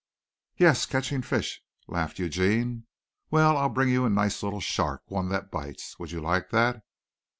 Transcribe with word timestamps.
"Yes, 0.57 0.87
catching 0.87 1.21
fish," 1.21 1.61
laughed 1.87 2.17
Eugene. 2.17 2.87
"Well, 3.29 3.55
I'll 3.55 3.69
bring 3.69 3.89
you 3.89 4.03
a 4.03 4.09
nice 4.09 4.41
little 4.41 4.59
shark 4.59 5.03
one 5.11 5.29
that 5.29 5.51
bites. 5.51 5.99
Would 5.99 6.09
you 6.09 6.21
like 6.21 6.49
that? 6.49 6.81